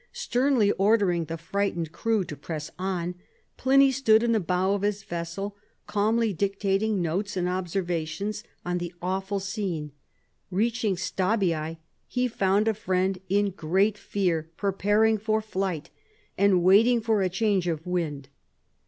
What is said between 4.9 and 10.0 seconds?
vessel, calmly dictating notes and observations on the awful scene.